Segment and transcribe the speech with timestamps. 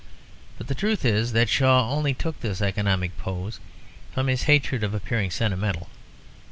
[0.57, 3.59] But the truth is that Shaw only took this economic pose
[4.15, 5.89] from his hatred of appearing sentimental.